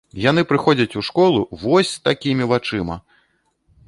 [0.29, 2.95] Яны прыходзяць у школу вось с такімі вачыма!